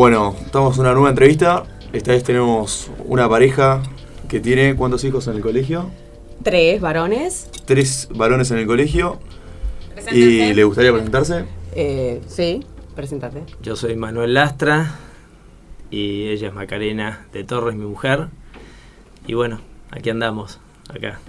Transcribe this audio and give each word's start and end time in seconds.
Bueno, 0.00 0.34
estamos 0.46 0.76
en 0.76 0.80
una 0.80 0.94
nueva 0.94 1.10
entrevista. 1.10 1.64
Esta 1.92 2.12
vez 2.12 2.24
tenemos 2.24 2.90
una 3.04 3.28
pareja 3.28 3.82
que 4.30 4.40
tiene 4.40 4.74
¿cuántos 4.74 5.04
hijos 5.04 5.26
en 5.26 5.34
el 5.36 5.42
colegio? 5.42 5.90
Tres 6.42 6.80
varones. 6.80 7.50
Tres 7.66 8.08
varones 8.10 8.50
en 8.50 8.56
el 8.56 8.66
colegio. 8.66 9.18
¿Y 10.10 10.54
le 10.54 10.64
gustaría 10.64 10.90
presentarse? 10.90 11.44
Eh, 11.74 12.22
sí, 12.26 12.64
preséntate. 12.96 13.42
Yo 13.60 13.76
soy 13.76 13.94
Manuel 13.94 14.32
Lastra 14.32 14.96
y 15.90 16.28
ella 16.28 16.48
es 16.48 16.54
Macarena 16.54 17.26
de 17.34 17.44
Torres, 17.44 17.76
mi 17.76 17.84
mujer. 17.84 18.28
Y 19.26 19.34
bueno, 19.34 19.60
aquí 19.90 20.08
andamos, 20.08 20.60
acá. 20.88 21.20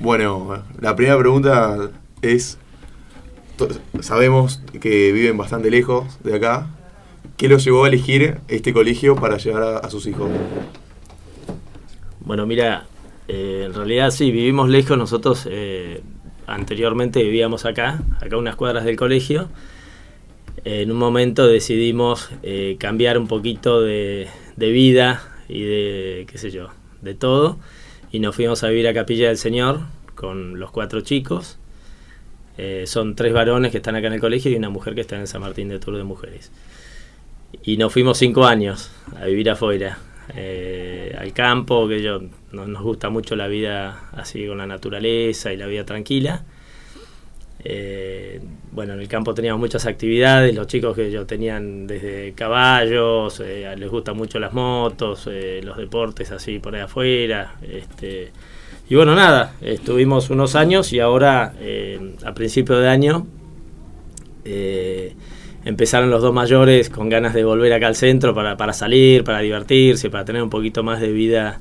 Bueno, 0.00 0.64
la 0.80 0.96
primera 0.96 1.16
pregunta 1.16 1.88
es, 2.20 2.58
sabemos 4.00 4.60
que 4.80 5.12
viven 5.12 5.38
bastante 5.38 5.70
lejos 5.70 6.18
de 6.24 6.34
acá. 6.34 6.70
¿Qué 7.38 7.48
los 7.48 7.64
llevó 7.64 7.84
a 7.84 7.88
elegir 7.88 8.38
este 8.48 8.72
colegio 8.72 9.14
para 9.14 9.36
llevar 9.36 9.80
a, 9.84 9.90
sus 9.90 10.08
hijos? 10.08 10.28
Bueno, 12.18 12.46
mira, 12.46 12.86
eh, 13.28 13.62
en 13.64 13.74
realidad 13.74 14.10
sí, 14.10 14.32
vivimos 14.32 14.68
lejos. 14.68 14.98
Nosotros 14.98 15.46
eh, 15.48 16.02
anteriormente 16.48 17.22
vivíamos 17.22 17.64
acá, 17.64 18.02
acá 18.20 18.36
unas 18.36 18.56
cuadras 18.56 18.84
del 18.84 18.96
colegio. 18.96 19.48
En 20.64 20.90
un 20.90 20.98
momento 20.98 21.46
decidimos 21.46 22.28
eh, 22.42 22.76
cambiar 22.80 23.18
un 23.18 23.28
poquito 23.28 23.82
de, 23.82 24.26
de 24.56 24.70
vida 24.72 25.22
y 25.48 25.62
de, 25.62 26.26
qué 26.28 26.38
sé 26.38 26.50
yo, 26.50 26.70
de 27.02 27.14
todo. 27.14 27.60
Y 28.10 28.18
nos 28.18 28.34
fuimos 28.34 28.64
a 28.64 28.68
vivir 28.68 28.88
a 28.88 28.94
Capilla 28.94 29.28
del 29.28 29.38
Señor 29.38 29.82
con 30.16 30.58
los 30.58 30.72
cuatro 30.72 31.02
chicos. 31.02 31.56
Son 32.86 33.14
tres 33.14 33.32
varones 33.32 33.70
que 33.70 33.76
están 33.76 33.94
acá 33.94 34.08
en 34.08 34.14
el 34.14 34.20
colegio 34.20 34.50
y 34.50 34.56
una 34.56 34.68
mujer 34.68 34.96
que 34.96 35.02
está 35.02 35.14
en 35.14 35.28
San 35.28 35.42
Martín 35.42 35.68
de 35.68 35.78
Tour 35.78 35.96
de 35.96 36.02
Mujeres. 36.02 36.50
Y 37.62 37.76
nos 37.76 37.92
fuimos 37.92 38.18
cinco 38.18 38.44
años 38.44 38.90
a 39.20 39.26
vivir 39.26 39.50
afuera, 39.50 39.98
eh, 40.34 41.14
al 41.18 41.32
campo, 41.32 41.88
que 41.88 42.02
yo, 42.02 42.20
no- 42.52 42.66
nos 42.66 42.82
gusta 42.82 43.08
mucho 43.10 43.36
la 43.36 43.48
vida 43.48 44.08
así 44.12 44.46
con 44.46 44.58
la 44.58 44.66
naturaleza 44.66 45.52
y 45.52 45.56
la 45.56 45.66
vida 45.66 45.84
tranquila. 45.84 46.44
Eh, 47.64 48.40
bueno, 48.70 48.92
en 48.94 49.00
el 49.00 49.08
campo 49.08 49.34
teníamos 49.34 49.58
muchas 49.60 49.84
actividades, 49.86 50.54
los 50.54 50.66
chicos 50.68 50.94
que 50.94 51.10
yo 51.10 51.26
tenían 51.26 51.86
desde 51.86 52.32
caballos, 52.34 53.40
eh, 53.44 53.74
les 53.76 53.90
gustan 53.90 54.16
mucho 54.16 54.38
las 54.38 54.52
motos, 54.52 55.28
los 55.62 55.76
deportes 55.76 56.30
así 56.30 56.58
por 56.60 56.74
ahí 56.76 56.82
afuera. 56.82 57.56
Este, 57.62 58.30
y 58.88 58.94
bueno, 58.94 59.14
nada, 59.16 59.54
estuvimos 59.60 60.30
unos 60.30 60.54
años 60.54 60.92
y 60.92 61.00
ahora 61.00 61.54
a 62.24 62.34
principio 62.34 62.78
de 62.78 62.88
año 62.88 63.26
empezaron 65.68 66.08
los 66.08 66.22
dos 66.22 66.32
mayores 66.32 66.88
con 66.88 67.10
ganas 67.10 67.34
de 67.34 67.44
volver 67.44 67.74
acá 67.74 67.88
al 67.88 67.94
centro 67.94 68.34
para, 68.34 68.56
para 68.56 68.72
salir, 68.72 69.22
para 69.22 69.40
divertirse, 69.40 70.08
para 70.08 70.24
tener 70.24 70.42
un 70.42 70.48
poquito 70.48 70.82
más 70.82 70.98
de 70.98 71.12
vida 71.12 71.60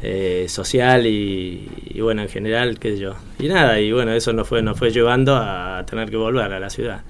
eh, 0.00 0.46
social 0.48 1.06
y, 1.06 1.68
y 1.90 2.00
bueno, 2.00 2.22
en 2.22 2.30
general, 2.30 2.78
qué 2.78 2.92
sé 2.92 3.00
yo. 3.00 3.16
Y 3.38 3.48
nada, 3.48 3.78
y 3.80 3.92
bueno, 3.92 4.12
eso 4.14 4.32
nos 4.32 4.48
fue, 4.48 4.62
nos 4.62 4.78
fue 4.78 4.90
llevando 4.92 5.36
a 5.36 5.84
tener 5.86 6.08
que 6.08 6.16
volver 6.16 6.50
a 6.50 6.58
la 6.58 6.70
ciudad. 6.70 7.02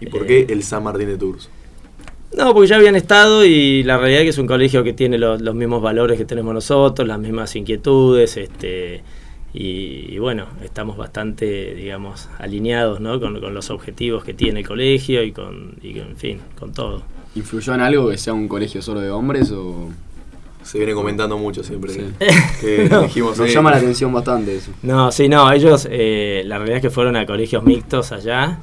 ¿Y 0.00 0.06
por 0.06 0.26
qué 0.26 0.44
el 0.48 0.64
San 0.64 0.82
Martín 0.82 1.06
de 1.06 1.16
Tours? 1.16 1.48
No, 2.36 2.52
porque 2.52 2.66
ya 2.66 2.74
habían 2.74 2.96
estado 2.96 3.44
y 3.44 3.84
la 3.84 3.96
realidad 3.96 4.22
es 4.22 4.24
que 4.24 4.30
es 4.30 4.38
un 4.38 4.48
colegio 4.48 4.82
que 4.82 4.92
tiene 4.92 5.18
los, 5.18 5.40
los 5.40 5.54
mismos 5.54 5.80
valores 5.80 6.18
que 6.18 6.24
tenemos 6.24 6.52
nosotros, 6.52 7.06
las 7.06 7.20
mismas 7.20 7.54
inquietudes, 7.54 8.36
este 8.36 9.02
y, 9.54 10.12
y 10.12 10.18
bueno, 10.18 10.46
estamos 10.62 10.96
bastante, 10.96 11.74
digamos, 11.74 12.28
alineados 12.38 13.00
¿no? 13.00 13.20
con, 13.20 13.40
con 13.40 13.54
los 13.54 13.70
objetivos 13.70 14.24
que 14.24 14.34
tiene 14.34 14.60
el 14.60 14.66
colegio 14.66 15.22
y 15.22 15.32
con, 15.32 15.76
y 15.80 15.98
en 16.00 16.16
fin, 16.16 16.40
con 16.58 16.72
todo. 16.72 17.02
¿Influyó 17.36 17.72
en 17.74 17.80
algo 17.80 18.10
que 18.10 18.18
sea 18.18 18.32
un 18.34 18.48
colegio 18.48 18.82
solo 18.82 19.00
de 19.00 19.10
hombres 19.10 19.50
o...? 19.52 19.88
Se 20.62 20.78
viene 20.78 20.94
comentando 20.94 21.36
mucho 21.36 21.62
siempre 21.62 21.92
Sí. 21.92 22.00
que 22.62 22.88
No, 22.90 23.02
Nos 23.02 23.40
eh, 23.40 23.48
llama 23.48 23.70
la 23.70 23.76
atención 23.76 24.10
bastante 24.14 24.56
eso. 24.56 24.72
No, 24.82 25.12
sí, 25.12 25.28
no, 25.28 25.52
ellos, 25.52 25.86
eh, 25.90 26.42
la 26.46 26.56
realidad 26.56 26.78
es 26.78 26.82
que 26.82 26.90
fueron 26.90 27.16
a 27.16 27.26
colegios 27.26 27.62
mixtos 27.64 28.12
allá, 28.12 28.60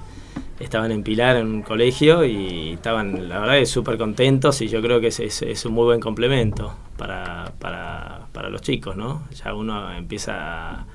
estaban 0.59 0.91
en 0.91 1.03
Pilar 1.03 1.35
en 1.37 1.45
un 1.45 1.61
colegio 1.61 2.25
y 2.25 2.71
estaban, 2.73 3.29
la 3.29 3.39
verdad, 3.41 3.63
súper 3.65 3.99
contentos 3.99 4.61
y 4.63 4.67
yo 4.67 4.81
creo 4.81 4.99
que 4.99 5.07
es, 5.07 5.19
es- 5.19 5.43
es 5.43 5.63
un 5.65 5.73
muy 5.73 5.83
buen 5.85 5.99
complemento 5.99 6.73
para, 6.97 7.51
para, 7.59 8.10
para 8.41 8.49
los 8.49 8.63
chicos, 8.63 8.95
¿no? 8.97 9.27
Ya 9.35 9.53
uno 9.53 9.93
empieza 9.93 10.71
a 10.73 10.85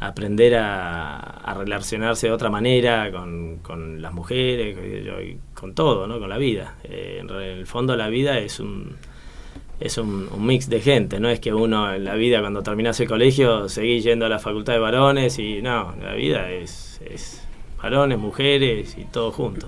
aprender 0.00 0.54
a, 0.56 1.54
relacionarse 1.58 2.28
de 2.28 2.32
otra 2.32 2.48
manera 2.48 3.12
con, 3.12 3.58
con 3.58 4.00
las 4.00 4.14
mujeres, 4.14 4.74
con 5.52 5.74
todo, 5.74 6.06
¿no? 6.06 6.18
Con 6.18 6.30
la 6.30 6.38
vida. 6.38 6.76
Eh, 6.84 7.18
en 7.20 7.30
el 7.30 7.66
fondo 7.66 7.96
la 7.96 8.08
vida 8.08 8.38
es 8.38 8.60
un 8.60 8.96
es 9.78 9.98
un, 9.98 10.30
mix 10.38 10.70
de 10.70 10.80
gente, 10.80 11.20
no 11.20 11.28
es 11.28 11.38
que 11.38 11.52
uno 11.52 11.92
en 11.92 12.04
la 12.04 12.14
vida 12.14 12.40
cuando 12.40 12.62
terminas 12.62 12.98
el 12.98 13.08
colegio 13.08 13.68
seguís 13.68 14.02
yendo 14.02 14.24
a 14.24 14.30
la 14.30 14.38
facultad 14.38 14.72
de 14.72 14.78
varones 14.78 15.38
y 15.38 15.60
no, 15.60 15.94
la 16.00 16.14
vida 16.14 16.50
es, 16.50 16.98
es 17.04 17.46
varones, 17.76 18.18
mujeres 18.18 18.96
y 18.96 19.04
todo 19.04 19.32
junto. 19.32 19.66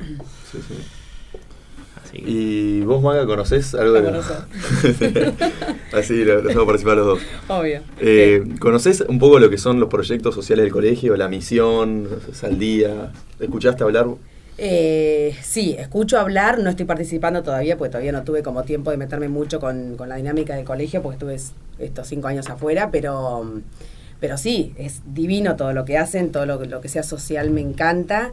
Así 2.05 2.19
que- 2.19 2.31
¿Y 2.31 2.81
vos, 2.83 3.03
Maga, 3.03 3.27
conocés 3.27 3.75
algo 3.75 3.95
de. 3.95 4.13
Así, 5.93 6.25
lo, 6.25 6.43
lo 6.43 6.49
hacemos 6.49 6.67
participar 6.67 6.97
los 6.97 7.07
dos. 7.07 7.21
Obvio. 7.49 7.81
Eh, 8.01 8.45
¿Conocés 8.61 9.03
un 9.09 9.19
poco 9.19 9.39
lo 9.39 9.51
que 9.51 9.59
son 9.59 9.81
los 9.81 9.89
proyectos 9.89 10.35
sociales 10.35 10.65
del 10.65 10.73
colegio, 10.73 11.17
la 11.17 11.29
misión, 11.29 12.09
Saldía? 12.33 13.13
¿Escuchaste 13.41 13.83
hablar? 13.85 14.07
Eh, 14.59 15.37
sí, 15.43 15.77
escucho 15.79 16.19
hablar, 16.19 16.59
no 16.61 16.71
estoy 16.71 16.87
participando 16.87 17.43
todavía 17.43 17.77
porque 17.77 17.91
todavía 17.91 18.13
no 18.13 18.23
tuve 18.25 18.43
como 18.43 18.63
tiempo 18.63 18.91
de 18.91 18.97
meterme 18.97 19.29
mucho 19.29 19.61
con, 19.61 19.97
con 19.97 20.09
la 20.09 20.17
dinámica 20.17 20.57
del 20.57 20.65
colegio 20.65 21.03
porque 21.03 21.15
estuve 21.17 21.35
es- 21.35 21.53
estos 21.79 22.07
cinco 22.09 22.29
años 22.29 22.49
afuera, 22.49 22.91
pero, 22.91 23.53
pero 24.19 24.39
sí, 24.39 24.73
es 24.79 25.03
divino 25.13 25.57
todo 25.57 25.75
lo 25.75 25.85
que 25.85 25.99
hacen, 25.99 26.33
todo 26.33 26.47
lo 26.47 26.81
que 26.81 26.89
sea 26.89 27.03
social 27.03 27.51
me 27.51 27.61
encanta. 27.61 28.33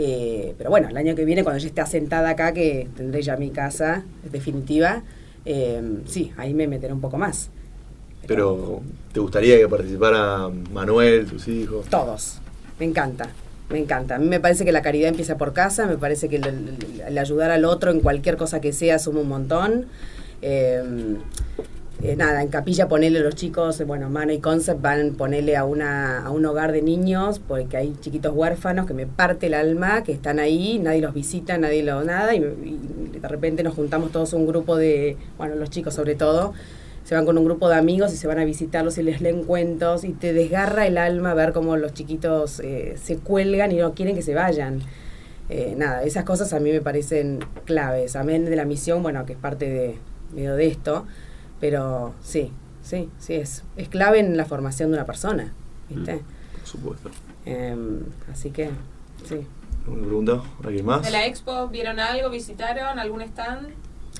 Eh, 0.00 0.54
pero 0.56 0.70
bueno, 0.70 0.88
el 0.88 0.96
año 0.96 1.16
que 1.16 1.24
viene, 1.24 1.42
cuando 1.42 1.58
yo 1.60 1.66
esté 1.66 1.80
asentada 1.80 2.30
acá, 2.30 2.52
que 2.52 2.86
tendré 2.96 3.20
ya 3.20 3.36
mi 3.36 3.50
casa 3.50 4.04
definitiva, 4.30 5.02
eh, 5.44 5.82
sí, 6.06 6.30
ahí 6.36 6.54
me 6.54 6.68
meteré 6.68 6.92
un 6.92 7.00
poco 7.00 7.18
más. 7.18 7.50
Pero, 8.28 8.80
¿te 9.12 9.18
gustaría 9.18 9.56
que 9.58 9.66
participara 9.68 10.48
Manuel, 10.72 11.26
sus 11.28 11.48
hijos? 11.48 11.86
Todos. 11.88 12.38
Me 12.78 12.86
encanta. 12.86 13.28
Me 13.70 13.78
encanta. 13.78 14.14
A 14.14 14.18
mí 14.18 14.26
me 14.28 14.38
parece 14.38 14.64
que 14.64 14.70
la 14.70 14.82
caridad 14.82 15.08
empieza 15.08 15.36
por 15.36 15.52
casa, 15.52 15.86
me 15.86 15.98
parece 15.98 16.28
que 16.28 16.36
el, 16.36 16.46
el- 16.46 17.02
el 17.06 17.18
ayudar 17.18 17.50
al 17.50 17.64
otro 17.64 17.90
en 17.90 17.98
cualquier 18.00 18.36
cosa 18.36 18.60
que 18.60 18.72
sea 18.72 19.00
suma 19.00 19.20
un 19.20 19.28
montón. 19.28 19.86
Eh, 20.42 20.80
eh, 22.02 22.16
nada, 22.16 22.42
en 22.42 22.48
capilla 22.48 22.88
ponele 22.88 23.18
a 23.18 23.22
los 23.22 23.34
chicos, 23.34 23.80
eh, 23.80 23.84
bueno, 23.84 24.08
Mano 24.10 24.32
y 24.32 24.38
Concept 24.38 24.80
van 24.80 25.14
ponele 25.14 25.56
a, 25.56 25.64
una, 25.64 26.24
a 26.24 26.30
un 26.30 26.46
hogar 26.46 26.72
de 26.72 26.82
niños, 26.82 27.40
porque 27.40 27.76
hay 27.76 27.96
chiquitos 28.00 28.32
huérfanos 28.34 28.86
que 28.86 28.94
me 28.94 29.06
parte 29.06 29.46
el 29.46 29.54
alma, 29.54 30.04
que 30.04 30.12
están 30.12 30.38
ahí, 30.38 30.78
nadie 30.78 31.00
los 31.00 31.14
visita, 31.14 31.58
nadie 31.58 31.82
lo 31.82 32.04
nada, 32.04 32.34
y, 32.34 32.38
y 32.38 33.18
de 33.18 33.28
repente 33.28 33.62
nos 33.62 33.74
juntamos 33.74 34.12
todos 34.12 34.32
un 34.32 34.46
grupo 34.46 34.76
de, 34.76 35.16
bueno, 35.36 35.56
los 35.56 35.70
chicos 35.70 35.94
sobre 35.94 36.14
todo, 36.14 36.52
se 37.08 37.14
van 37.14 37.24
con 37.24 37.38
un 37.38 37.44
grupo 37.46 37.70
de 37.70 37.76
amigos 37.76 38.12
y 38.12 38.16
se 38.18 38.26
van 38.26 38.38
a 38.38 38.44
visitarlos 38.44 38.98
y 38.98 39.02
les 39.02 39.22
leen 39.22 39.42
cuentos 39.44 40.04
y 40.04 40.12
te 40.12 40.34
desgarra 40.34 40.86
el 40.86 40.98
alma 40.98 41.32
ver 41.32 41.54
cómo 41.54 41.78
los 41.78 41.94
chiquitos 41.94 42.60
eh, 42.60 42.96
se 43.02 43.16
cuelgan 43.16 43.72
y 43.72 43.76
no 43.76 43.94
quieren 43.94 44.14
que 44.14 44.20
se 44.20 44.34
vayan. 44.34 44.80
Eh, 45.48 45.72
nada, 45.74 46.02
esas 46.02 46.24
cosas 46.24 46.52
a 46.52 46.60
mí 46.60 46.70
me 46.70 46.82
parecen 46.82 47.38
claves. 47.64 48.14
Amén 48.14 48.44
de 48.44 48.54
la 48.56 48.66
misión, 48.66 49.02
bueno, 49.02 49.24
que 49.24 49.32
es 49.32 49.38
parte 49.38 49.70
de, 49.70 49.98
de 50.50 50.66
esto, 50.66 51.06
pero 51.60 52.14
sí, 52.22 52.52
sí, 52.82 53.08
sí, 53.18 53.34
es, 53.34 53.64
es 53.76 53.88
clave 53.88 54.20
en 54.20 54.36
la 54.36 54.44
formación 54.44 54.90
de 54.90 54.96
una 54.96 55.06
persona, 55.06 55.52
¿viste? 55.88 56.20
Por 56.58 56.66
supuesto. 56.66 57.10
Em, 57.44 58.00
así 58.32 58.50
que, 58.50 58.70
sí. 59.28 59.46
¿Alguna 59.86 60.06
pregunta? 60.06 60.42
¿Alguien 60.64 60.84
más? 60.86 61.02
¿De 61.02 61.10
la 61.10 61.26
expo 61.26 61.68
vieron 61.68 61.98
algo? 61.98 62.28
¿Visitaron 62.30 62.98
algún 62.98 63.22
stand? 63.22 63.68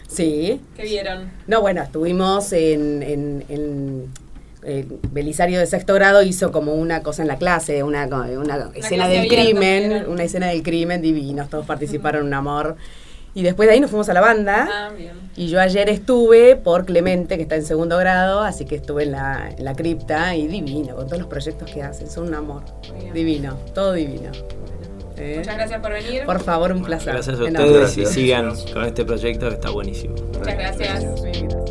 Sí, 0.09 0.61
¿Qué 0.75 0.85
vieron? 0.85 1.31
No, 1.47 1.61
bueno, 1.61 1.83
estuvimos 1.83 2.53
en, 2.53 3.03
en, 3.03 3.45
en- 3.49 4.29
el 4.65 4.99
Belisario 5.13 5.61
de 5.61 5.67
sexto 5.67 5.95
grado 5.95 6.23
hizo 6.23 6.51
como 6.51 6.75
una 6.75 7.03
cosa 7.03 7.23
en 7.23 7.29
la 7.29 7.37
clase, 7.37 7.83
una, 7.85 8.07
una 8.07 8.71
escena 8.75 9.05
clase 9.07 9.13
del 9.21 9.29
crimen, 9.29 10.05
una 10.09 10.25
escena 10.25 10.49
del 10.49 10.63
crimen 10.65 11.01
divinos, 11.01 11.49
todos 11.49 11.65
participaron 11.65 12.23
en 12.23 12.27
un 12.29 12.35
amor. 12.35 12.77
Y 13.39 13.43
después 13.43 13.69
de 13.69 13.75
ahí 13.75 13.81
nos 13.81 13.89
fuimos 13.89 14.09
a 14.09 14.15
la 14.15 14.21
banda. 14.21 14.69
Ah, 14.69 14.91
bien. 14.91 15.13
Y 15.37 15.47
yo 15.47 15.61
ayer 15.61 15.89
estuve 15.89 16.57
por 16.57 16.85
Clemente, 16.85 17.37
que 17.37 17.43
está 17.43 17.55
en 17.55 17.65
segundo 17.65 17.97
grado, 17.97 18.41
así 18.41 18.65
que 18.65 18.75
estuve 18.75 19.05
en 19.05 19.13
la, 19.13 19.51
en 19.57 19.65
la 19.65 19.77
cripta 19.77 20.35
y 20.35 20.49
divino, 20.49 20.97
con 20.97 21.07
todos 21.07 21.21
los 21.21 21.29
proyectos 21.29 21.71
que 21.71 21.81
hacen, 21.81 22.11
son 22.11 22.27
un 22.27 22.35
amor. 22.35 22.65
Divino, 23.15 23.57
todo 23.75 23.93
divino. 23.93 24.33
¿Eh? 25.17 25.37
Muchas 25.39 25.55
gracias 25.55 25.81
por 25.81 25.93
venir. 25.93 26.25
Por 26.25 26.41
favor, 26.41 26.73
un 26.73 26.83
placer. 26.83 27.13
Gracias 27.13 27.39
a 27.39 27.45
ustedes 27.45 27.97
y 27.97 28.07
sigan 28.07 28.57
con 28.73 28.85
este 28.85 29.05
proyecto 29.05 29.49
que 29.49 29.55
está 29.55 29.71
buenísimo. 29.71 30.17
Muchas 30.37 30.59
gracias. 30.59 31.05
Sí, 31.23 31.31
gracias. 31.45 31.69